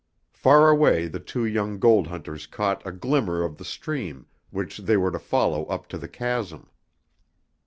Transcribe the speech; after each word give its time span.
Far 0.33 0.67
away 0.71 1.05
the 1.07 1.19
two 1.19 1.45
young 1.45 1.77
gold 1.77 2.07
hunters 2.07 2.47
caught 2.47 2.83
a 2.87 2.91
glimmer 2.91 3.43
of 3.43 3.57
the 3.59 3.63
stream 3.63 4.25
which 4.49 4.79
they 4.79 4.97
were 4.97 5.11
to 5.11 5.19
follow 5.19 5.65
up 5.65 5.87
to 5.89 5.99
the 5.99 6.09
chasm. 6.09 6.71